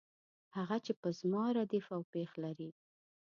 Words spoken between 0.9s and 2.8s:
په زما ردیف او پیښ لري.